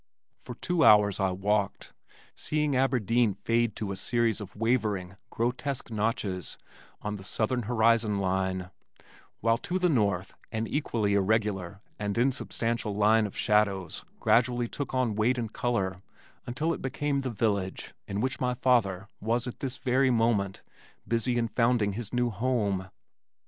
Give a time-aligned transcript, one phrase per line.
[0.39, 1.93] For two hours I walked,
[2.33, 6.57] seeing Aberdeen fade to a series of wavering, grotesque notches
[7.03, 8.71] on the southern horizon line,
[9.41, 15.13] while to the north an equally irregular and insubstantial line of shadows gradually took on
[15.13, 16.01] weight and color
[16.47, 20.63] until it became the village in which my father was at this very moment
[21.07, 22.89] busy in founding his new home.